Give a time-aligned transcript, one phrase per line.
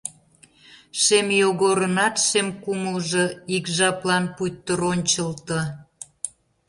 [1.01, 5.59] Шем Йогорынат шем кумылжо Ик жаплан пуйто рончылто.